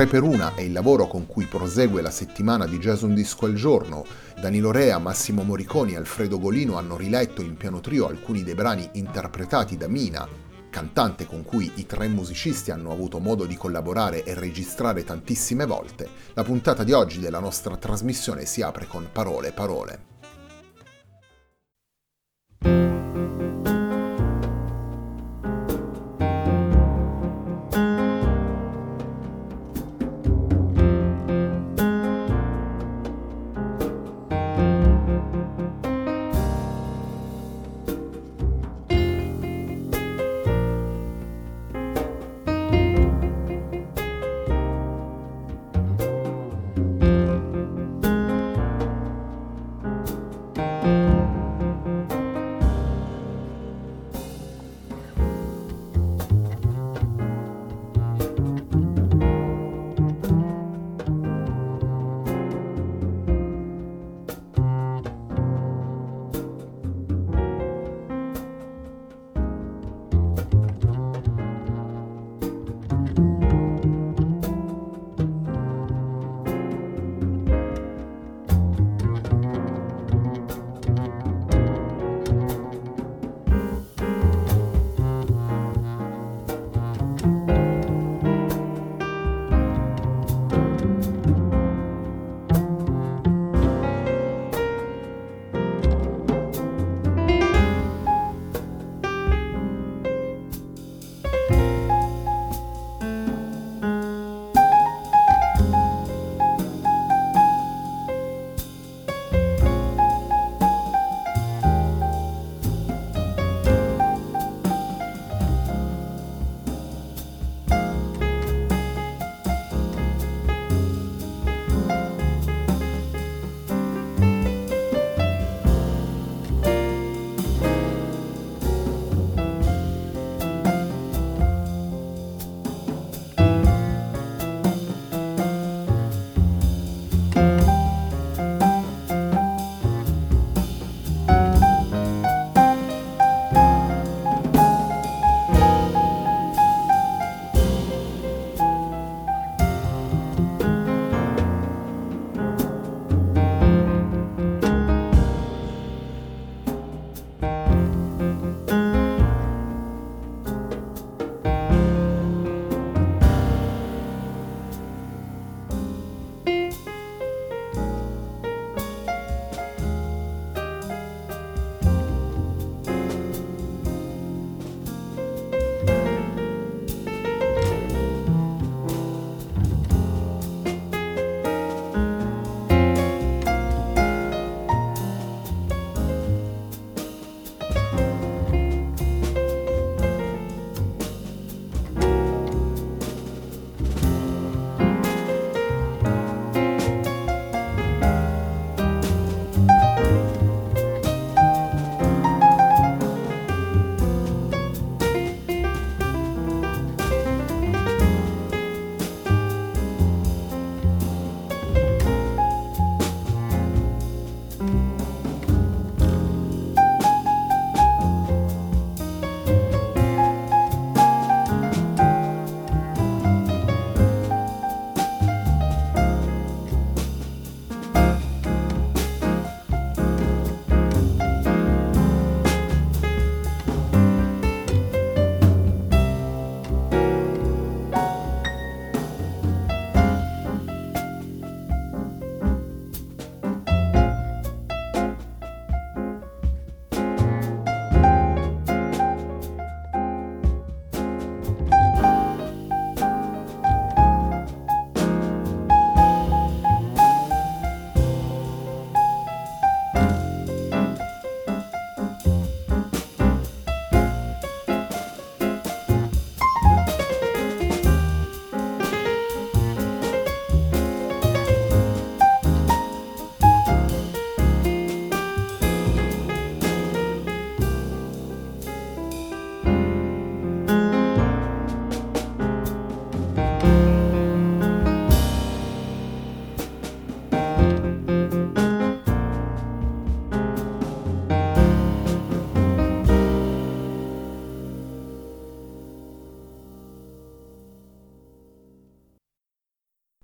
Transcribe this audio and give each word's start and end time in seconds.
Tre 0.00 0.08
per 0.08 0.22
una 0.22 0.54
è 0.54 0.62
il 0.62 0.72
lavoro 0.72 1.06
con 1.06 1.26
cui 1.26 1.44
prosegue 1.44 2.00
la 2.00 2.10
settimana 2.10 2.64
di 2.64 2.78
Jazz 2.78 3.02
un 3.02 3.12
disco 3.12 3.44
al 3.44 3.52
giorno. 3.52 4.06
Danilo 4.40 4.70
Rea, 4.70 4.96
Massimo 4.98 5.42
Moriconi 5.42 5.92
e 5.92 5.96
Alfredo 5.96 6.38
Golino 6.38 6.78
hanno 6.78 6.96
riletto 6.96 7.42
in 7.42 7.58
piano 7.58 7.80
trio 7.80 8.06
alcuni 8.06 8.42
dei 8.42 8.54
brani 8.54 8.88
interpretati 8.92 9.76
da 9.76 9.88
Mina, 9.88 10.26
cantante 10.70 11.26
con 11.26 11.44
cui 11.44 11.70
i 11.74 11.84
tre 11.84 12.08
musicisti 12.08 12.70
hanno 12.70 12.92
avuto 12.92 13.18
modo 13.18 13.44
di 13.44 13.58
collaborare 13.58 14.24
e 14.24 14.32
registrare 14.32 15.04
tantissime 15.04 15.66
volte. 15.66 16.08
La 16.32 16.44
puntata 16.44 16.82
di 16.82 16.92
oggi 16.92 17.20
della 17.20 17.38
nostra 17.38 17.76
trasmissione 17.76 18.46
si 18.46 18.62
apre 18.62 18.86
con 18.86 19.06
Parole, 19.12 19.52
parole. 19.52 20.08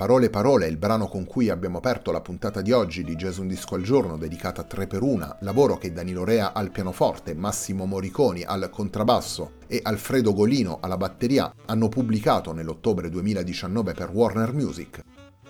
Parole 0.07 0.31
Parole 0.31 0.69
il 0.69 0.77
brano 0.77 1.09
con 1.09 1.25
cui 1.25 1.49
abbiamo 1.49 1.79
aperto 1.79 2.13
la 2.13 2.21
puntata 2.21 2.63
di 2.63 2.71
oggi 2.71 3.03
di 3.03 3.17
Jason 3.17 3.49
Disco 3.49 3.75
al 3.75 3.83
giorno 3.83 4.17
dedicata 4.17 4.61
a 4.61 4.65
3 4.65 4.87
per 4.87 5.03
1 5.03 5.39
lavoro 5.41 5.79
che 5.79 5.93
Danilo 5.93 6.23
Rea 6.23 6.53
al 6.53 6.71
pianoforte, 6.71 7.35
Massimo 7.35 7.87
Moriconi 7.87 8.45
al 8.45 8.71
contrabbasso 8.71 9.55
e 9.67 9.81
Alfredo 9.83 10.33
Golino 10.33 10.79
alla 10.81 10.97
batteria 10.97 11.53
hanno 11.65 11.89
pubblicato 11.89 12.53
nell'ottobre 12.53 13.09
2019 13.09 13.95
per 13.95 14.11
Warner 14.11 14.53
Music. 14.53 15.03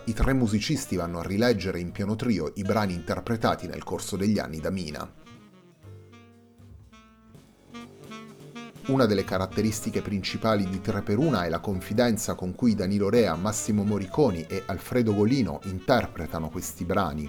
I 0.05 0.14
tre 0.14 0.32
musicisti 0.32 0.97
vanno 0.97 1.19
a 1.19 1.23
rileggere 1.23 1.79
in 1.79 1.93
piano 1.93 2.17
trio 2.17 2.50
i 2.55 2.62
brani 2.62 2.94
interpretati 2.94 3.67
nel 3.67 3.85
corso 3.85 4.17
degli 4.17 4.38
anni 4.38 4.58
da 4.58 4.70
Mina. 4.70 5.06
Una 8.87 9.06
delle 9.06 9.25
caratteristiche 9.25 10.00
principali 10.00 10.69
di 10.69 10.81
3x1 10.81 11.43
è 11.43 11.49
la 11.49 11.59
confidenza 11.59 12.35
con 12.35 12.55
cui 12.55 12.77
Danilo 12.77 13.09
Rea, 13.09 13.35
Massimo 13.35 13.83
Moriconi 13.83 14.47
e 14.49 14.62
Alfredo 14.65 15.12
Golino 15.12 15.59
interpretano 15.65 16.50
questi 16.50 16.85
brani. 16.85 17.29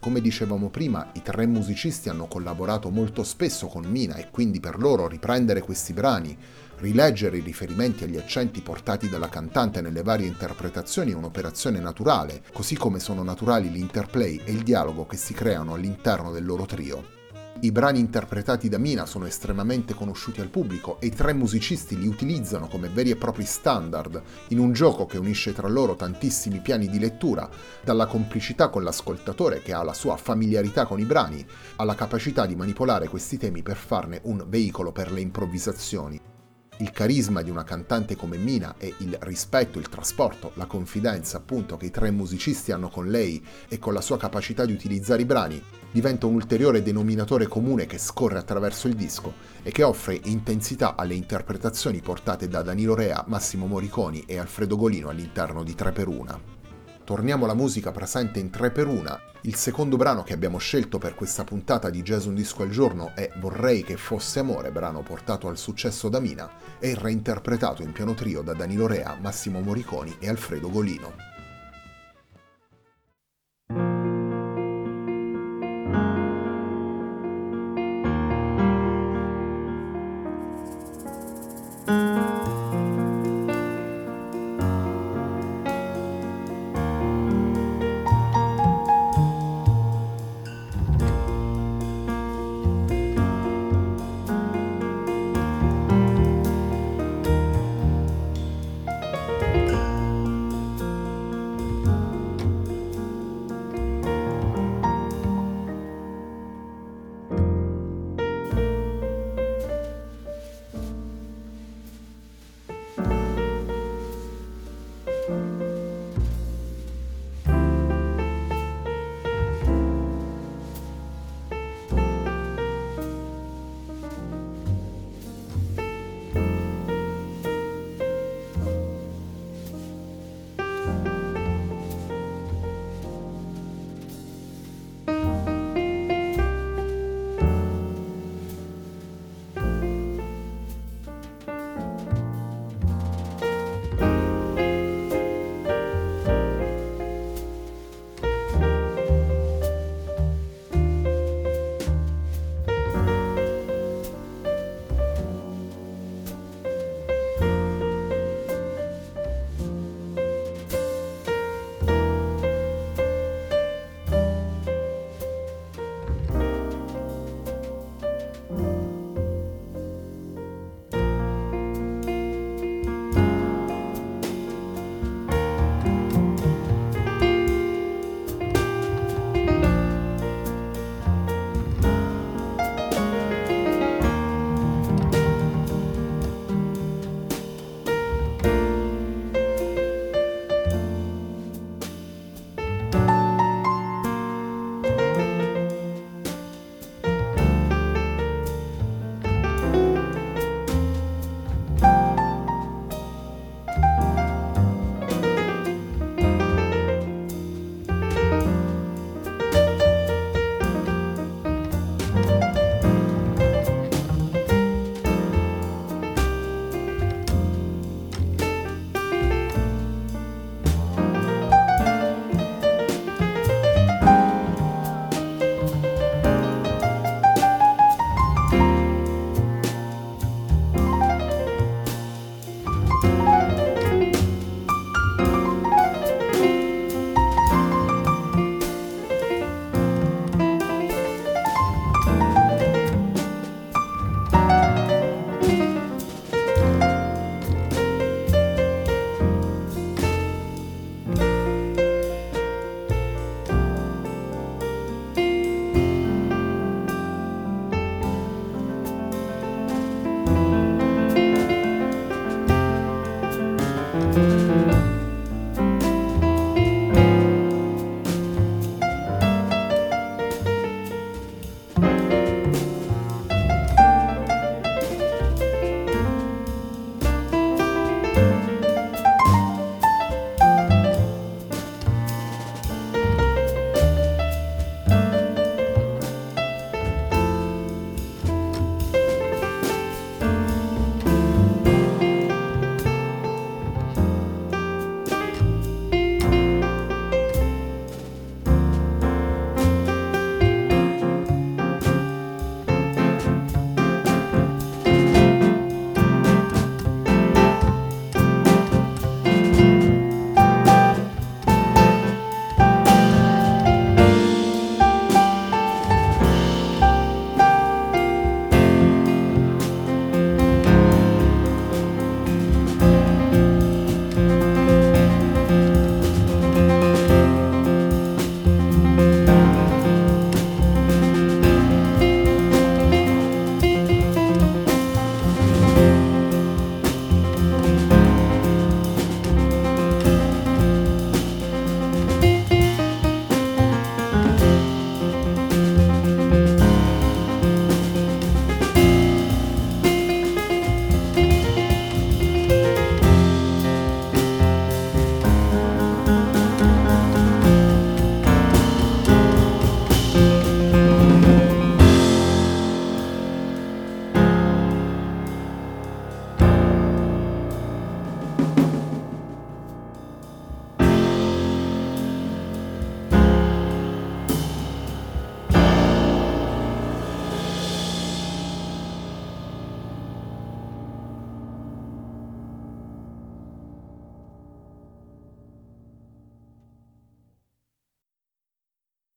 Come 0.00 0.20
dicevamo 0.20 0.70
prima, 0.70 1.12
i 1.12 1.22
tre 1.22 1.46
musicisti 1.46 2.08
hanno 2.08 2.26
collaborato 2.26 2.90
molto 2.90 3.22
spesso 3.22 3.68
con 3.68 3.84
Mina 3.84 4.16
e 4.16 4.30
quindi 4.32 4.58
per 4.58 4.76
loro 4.80 5.06
riprendere 5.06 5.60
questi 5.60 5.92
brani, 5.92 6.36
rileggere 6.78 7.38
i 7.38 7.40
riferimenti 7.40 8.02
agli 8.02 8.16
accenti 8.16 8.60
portati 8.60 9.08
dalla 9.08 9.28
cantante 9.28 9.80
nelle 9.80 10.02
varie 10.02 10.26
interpretazioni 10.26 11.12
è 11.12 11.14
un'operazione 11.14 11.78
naturale, 11.78 12.42
così 12.52 12.74
come 12.74 12.98
sono 12.98 13.22
naturali 13.22 13.70
l'interplay 13.70 14.40
e 14.44 14.50
il 14.50 14.64
dialogo 14.64 15.06
che 15.06 15.16
si 15.16 15.32
creano 15.32 15.74
all'interno 15.74 16.32
del 16.32 16.44
loro 16.44 16.66
trio. 16.66 17.22
I 17.64 17.72
brani 17.72 17.98
interpretati 17.98 18.68
da 18.68 18.76
Mina 18.76 19.06
sono 19.06 19.24
estremamente 19.24 19.94
conosciuti 19.94 20.42
al 20.42 20.50
pubblico 20.50 21.00
e 21.00 21.06
i 21.06 21.10
tre 21.10 21.32
musicisti 21.32 21.98
li 21.98 22.06
utilizzano 22.06 22.66
come 22.68 22.90
veri 22.90 23.08
e 23.08 23.16
propri 23.16 23.46
standard 23.46 24.22
in 24.48 24.58
un 24.58 24.74
gioco 24.74 25.06
che 25.06 25.16
unisce 25.16 25.54
tra 25.54 25.66
loro 25.66 25.96
tantissimi 25.96 26.60
piani 26.60 26.90
di 26.90 26.98
lettura, 26.98 27.48
dalla 27.82 28.04
complicità 28.04 28.68
con 28.68 28.82
l'ascoltatore 28.82 29.62
che 29.62 29.72
ha 29.72 29.82
la 29.82 29.94
sua 29.94 30.18
familiarità 30.18 30.84
con 30.84 31.00
i 31.00 31.06
brani, 31.06 31.42
alla 31.76 31.94
capacità 31.94 32.44
di 32.44 32.54
manipolare 32.54 33.08
questi 33.08 33.38
temi 33.38 33.62
per 33.62 33.76
farne 33.76 34.20
un 34.24 34.44
veicolo 34.46 34.92
per 34.92 35.10
le 35.10 35.22
improvvisazioni. 35.22 36.33
Il 36.78 36.90
carisma 36.90 37.42
di 37.42 37.50
una 37.50 37.62
cantante 37.62 38.16
come 38.16 38.36
Mina 38.36 38.74
e 38.78 38.94
il 38.98 39.16
rispetto, 39.20 39.78
il 39.78 39.88
trasporto, 39.88 40.50
la 40.54 40.66
confidenza 40.66 41.36
appunto 41.36 41.76
che 41.76 41.86
i 41.86 41.90
tre 41.92 42.10
musicisti 42.10 42.72
hanno 42.72 42.88
con 42.88 43.06
lei 43.06 43.44
e 43.68 43.78
con 43.78 43.92
la 43.92 44.00
sua 44.00 44.16
capacità 44.16 44.64
di 44.64 44.72
utilizzare 44.72 45.22
i 45.22 45.24
brani 45.24 45.62
diventa 45.92 46.26
un 46.26 46.34
ulteriore 46.34 46.82
denominatore 46.82 47.46
comune 47.46 47.86
che 47.86 47.98
scorre 47.98 48.38
attraverso 48.38 48.88
il 48.88 48.94
disco 48.94 49.34
e 49.62 49.70
che 49.70 49.84
offre 49.84 50.18
intensità 50.24 50.96
alle 50.96 51.14
interpretazioni 51.14 52.00
portate 52.00 52.48
da 52.48 52.62
Danilo 52.62 52.96
Rea, 52.96 53.24
Massimo 53.28 53.66
Moriconi 53.66 54.24
e 54.26 54.38
Alfredo 54.38 54.76
Golino 54.76 55.10
all'interno 55.10 55.62
di 55.62 55.76
3 55.76 55.92
per 55.92 56.08
1 56.08 56.63
torniamo 57.04 57.44
alla 57.44 57.54
musica 57.54 57.92
presente 57.92 58.40
in 58.40 58.50
3x1. 58.52 59.18
Il 59.42 59.54
secondo 59.54 59.96
brano 59.96 60.22
che 60.22 60.32
abbiamo 60.32 60.58
scelto 60.58 60.98
per 60.98 61.14
questa 61.14 61.44
puntata 61.44 61.90
di 61.90 62.02
Jazz 62.02 62.24
Un 62.24 62.34
Disco 62.34 62.62
al 62.62 62.70
Giorno 62.70 63.12
è 63.14 63.30
Vorrei 63.36 63.84
che 63.84 63.96
fosse 63.96 64.38
amore, 64.38 64.72
brano 64.72 65.02
portato 65.02 65.48
al 65.48 65.58
successo 65.58 66.08
da 66.08 66.18
Mina 66.18 66.50
e 66.78 66.94
reinterpretato 66.98 67.82
in 67.82 67.92
piano 67.92 68.14
trio 68.14 68.40
da 68.40 68.54
Danilo 68.54 68.86
Rea, 68.86 69.16
Massimo 69.20 69.60
Moriconi 69.60 70.16
e 70.18 70.28
Alfredo 70.28 70.70
Golino. 70.70 71.33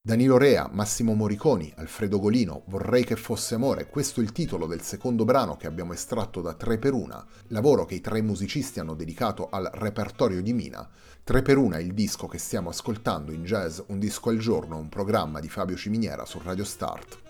Danilo 0.08 0.38
Rea, 0.38 0.70
Massimo 0.72 1.16
Moriconi, 1.16 1.70
Alfredo 1.76 2.18
Golino, 2.18 2.62
Vorrei 2.68 3.04
che 3.04 3.18
fosse 3.18 3.56
amore, 3.56 3.90
questo 3.90 4.22
è 4.22 4.24
il 4.24 4.32
titolo 4.32 4.66
del 4.66 4.82
secondo 4.82 5.26
brano 5.26 5.58
che 5.58 5.68
abbiamo 5.68 5.92
estratto 5.92 6.40
da 6.40 6.54
3 6.54 6.78
per 6.78 6.94
1, 6.94 7.26
lavoro 7.48 7.84
che 7.84 7.96
i 7.96 8.00
tre 8.00 8.22
musicisti 8.22 8.80
hanno 8.80 8.96
dedicato 8.96 9.50
al 9.50 9.70
repertorio 9.74 10.42
di 10.42 10.54
Mina. 10.54 10.90
3 11.26 11.42
per 11.42 11.58
1 11.58 11.76
è 11.76 11.82
il 11.82 11.94
disco 11.94 12.28
che 12.28 12.38
stiamo 12.38 12.70
ascoltando 12.70 13.34
in 13.34 13.44
jazz 13.44 13.82
Un 13.88 14.00
disco 14.00 14.30
al 14.30 14.38
giorno, 14.38 14.78
un 14.78 14.88
programma 14.88 15.42
di 15.42 15.50
Fabio 15.50 15.76
Ciminiera 15.76 16.24
su 16.24 16.40
Radio 16.42 16.64
Start. 16.64 17.27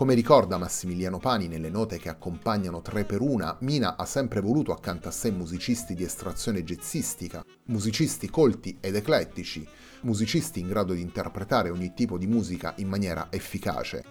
Come 0.00 0.14
ricorda 0.14 0.56
Massimiliano 0.56 1.18
Pani 1.18 1.46
nelle 1.46 1.68
note 1.68 1.98
che 1.98 2.08
accompagnano 2.08 2.80
3 2.80 3.04
per 3.04 3.20
1, 3.20 3.58
Mina 3.60 3.98
ha 3.98 4.06
sempre 4.06 4.40
voluto 4.40 4.72
accanto 4.72 5.08
a 5.08 5.10
sé 5.10 5.30
musicisti 5.30 5.92
di 5.92 6.04
estrazione 6.04 6.64
jazzistica, 6.64 7.44
musicisti 7.66 8.30
colti 8.30 8.78
ed 8.80 8.96
eclettici, 8.96 9.68
musicisti 10.00 10.58
in 10.58 10.68
grado 10.68 10.94
di 10.94 11.02
interpretare 11.02 11.68
ogni 11.68 11.92
tipo 11.92 12.16
di 12.16 12.26
musica 12.26 12.72
in 12.78 12.88
maniera 12.88 13.26
efficace. 13.28 14.02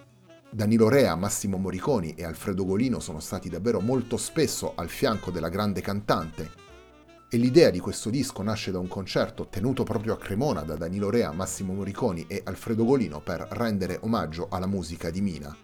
Danilo 0.48 0.88
Rea, 0.88 1.16
Massimo 1.16 1.56
Moriconi 1.56 2.14
e 2.14 2.22
Alfredo 2.22 2.64
Golino 2.64 3.00
sono 3.00 3.18
stati 3.18 3.48
davvero 3.48 3.80
molto 3.80 4.16
spesso 4.16 4.74
al 4.76 4.88
fianco 4.88 5.32
della 5.32 5.48
grande 5.48 5.80
cantante, 5.80 6.52
e 7.28 7.36
l'idea 7.36 7.70
di 7.70 7.80
questo 7.80 8.10
disco 8.10 8.42
nasce 8.42 8.70
da 8.70 8.78
un 8.78 8.86
concerto 8.86 9.48
tenuto 9.48 9.82
proprio 9.82 10.12
a 10.12 10.18
Cremona 10.18 10.62
da 10.62 10.76
Danilo 10.76 11.10
Rea, 11.10 11.32
Massimo 11.32 11.72
Moriconi 11.72 12.26
e 12.28 12.42
Alfredo 12.44 12.84
Golino 12.84 13.20
per 13.20 13.44
rendere 13.50 13.98
omaggio 14.02 14.46
alla 14.50 14.68
musica 14.68 15.10
di 15.10 15.20
Mina. 15.20 15.56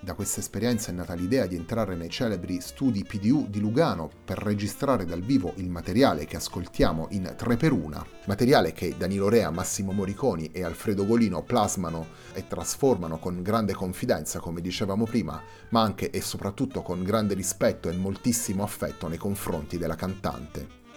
Da 0.00 0.14
questa 0.14 0.38
esperienza 0.38 0.92
è 0.92 0.94
nata 0.94 1.14
l'idea 1.14 1.46
di 1.46 1.56
entrare 1.56 1.96
nei 1.96 2.08
celebri 2.08 2.60
studi 2.60 3.02
PDU 3.02 3.48
di 3.48 3.58
Lugano 3.58 4.08
per 4.24 4.38
registrare 4.38 5.04
dal 5.04 5.22
vivo 5.22 5.54
il 5.56 5.68
materiale 5.68 6.24
che 6.24 6.36
ascoltiamo 6.36 7.08
in 7.10 7.34
3x1, 7.36 8.04
materiale 8.26 8.72
che 8.72 8.94
Danilo 8.96 9.28
Rea, 9.28 9.50
Massimo 9.50 9.90
Moriconi 9.90 10.50
e 10.52 10.62
Alfredo 10.62 11.04
Golino 11.04 11.42
plasmano 11.42 12.06
e 12.32 12.46
trasformano 12.46 13.18
con 13.18 13.42
grande 13.42 13.74
confidenza, 13.74 14.38
come 14.38 14.60
dicevamo 14.60 15.04
prima, 15.04 15.42
ma 15.70 15.82
anche 15.82 16.10
e 16.10 16.20
soprattutto 16.20 16.82
con 16.82 17.02
grande 17.02 17.34
rispetto 17.34 17.88
e 17.88 17.92
moltissimo 17.92 18.62
affetto 18.62 19.08
nei 19.08 19.18
confronti 19.18 19.78
della 19.78 19.96
cantante. 19.96 20.87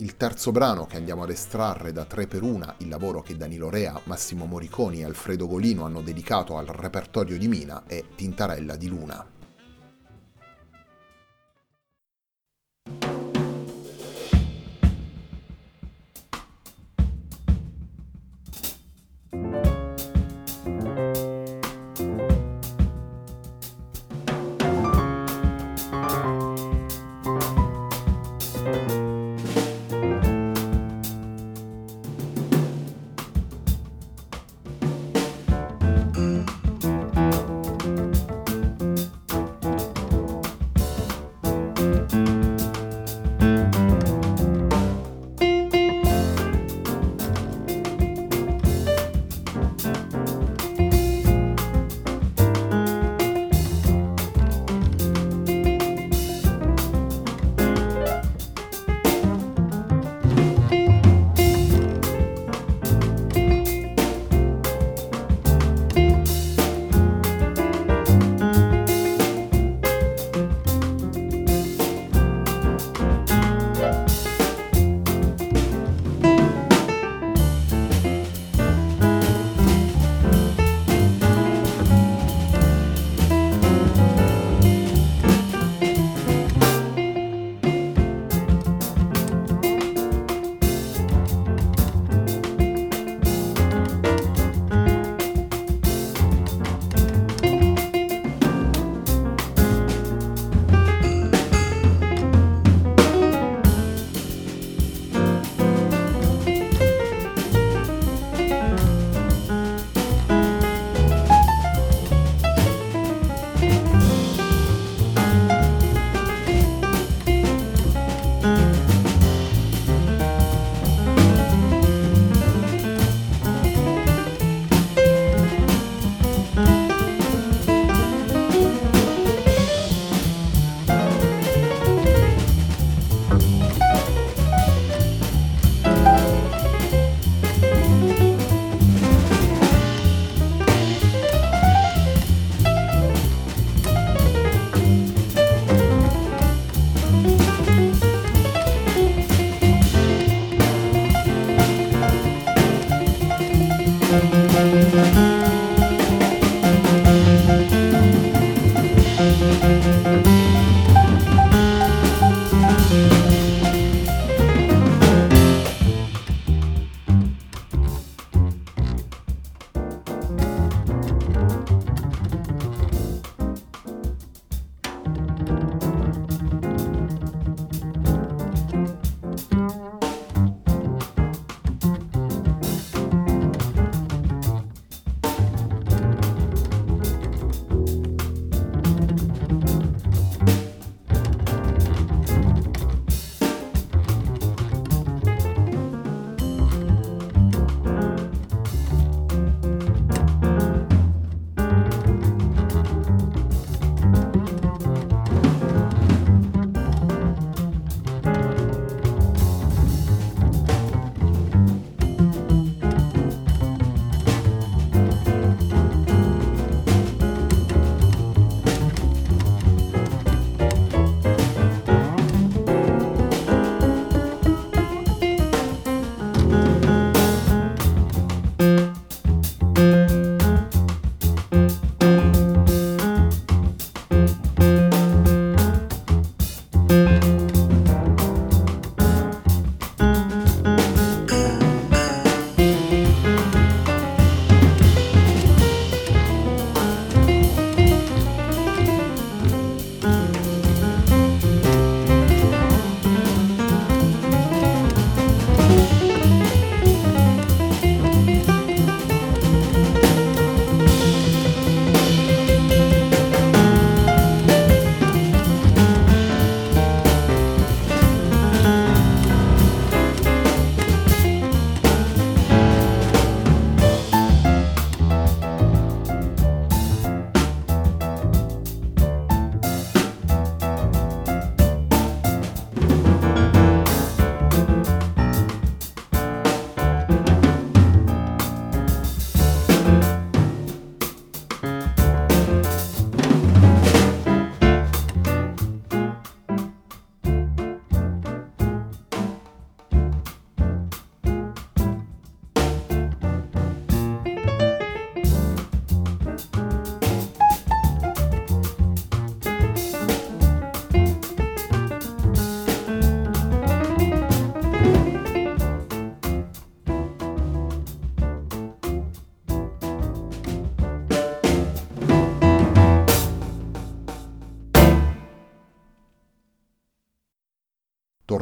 Il 0.00 0.16
terzo 0.16 0.50
brano 0.50 0.86
che 0.86 0.96
andiamo 0.96 1.24
ad 1.24 1.30
estrarre 1.30 1.92
da 1.92 2.06
3 2.06 2.26
per 2.26 2.42
1 2.42 2.76
il 2.78 2.88
lavoro 2.88 3.20
che 3.20 3.36
Danilo 3.36 3.68
Rea, 3.68 4.00
Massimo 4.04 4.46
Moriconi 4.46 5.00
e 5.00 5.04
Alfredo 5.04 5.46
Golino 5.46 5.84
hanno 5.84 6.00
dedicato 6.00 6.56
al 6.56 6.64
repertorio 6.64 7.36
di 7.36 7.48
Mina 7.48 7.82
è 7.86 8.02
Tintarella 8.14 8.76
di 8.76 8.88
Luna. 8.88 9.39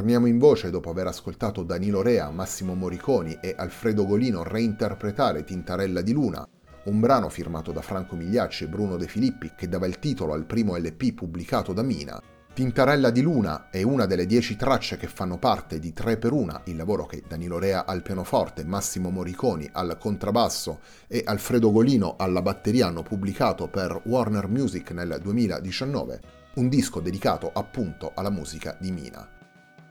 Torniamo 0.09 0.33
in 0.35 0.41
voce 0.41 0.71
dopo 0.71 0.89
aver 0.89 1.07
ascoltato 1.07 1.63
Danilo 1.63 2.01
Rea, 2.01 2.31
Massimo 2.31 2.75
Moriconi 2.75 3.37
e 3.43 3.55
Alfredo 3.55 4.07
Golino 4.07 4.43
reinterpretare 4.43 5.45
Tintarella 5.45 6.01
di 6.01 6.13
Luna, 6.13 6.49
un 6.85 6.99
brano 6.99 7.29
firmato 7.29 7.73
da 7.73 7.83
Franco 7.83 8.17
Migliacci 8.17 8.65
e 8.65 8.69
Bruno 8.69 8.97
De 8.97 9.07
Filippi 9.07 9.53
che 9.55 9.69
dava 9.69 9.87
il 9.87 9.99
titolo 9.99 10.33
al 10.33 10.47
primo 10.47 10.79
LP 10.79 11.13
pubblicato 11.13 11.75
da 11.75 11.83
Mina. 11.83 12.19
Tintarella 12.55 13.11
di 13.11 13.21
Luna 13.21 13.69
è 13.69 13.83
una 13.83 14.07
delle 14.07 14.25
dieci 14.25 14.57
tracce 14.57 14.97
che 14.97 15.09
fanno 15.09 15.37
parte 15.37 15.79
di 15.79 15.93
3 15.93 16.17
per 16.17 16.33
1, 16.33 16.63
il 16.65 16.77
lavoro 16.77 17.05
che 17.05 17.23
Danilo 17.29 17.59
Rea 17.59 17.85
al 17.85 18.01
pianoforte, 18.01 18.65
Massimo 18.65 19.11
Moriconi 19.11 19.69
al 19.71 19.99
contrabbasso 20.01 20.81
e 21.07 21.21
Alfredo 21.23 21.71
Golino 21.71 22.17
alla 22.17 22.41
batteria 22.41 22.87
hanno 22.87 23.03
pubblicato 23.03 23.69
per 23.69 24.01
Warner 24.07 24.49
Music 24.49 24.91
nel 24.93 25.19
2019, 25.23 26.21
un 26.55 26.71
disco 26.71 27.01
dedicato 27.01 27.51
appunto 27.53 28.13
alla 28.15 28.31
musica 28.31 28.75
di 28.81 28.91
Mina. 28.91 29.37